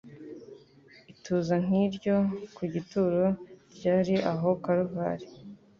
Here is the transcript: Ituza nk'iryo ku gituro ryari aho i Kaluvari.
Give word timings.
Ituza 1.11 1.55
nk'iryo 1.63 2.17
ku 2.55 2.63
gituro 2.73 3.23
ryari 3.75 4.15
aho 4.31 4.47
i 4.57 4.59
Kaluvari. 4.63 5.25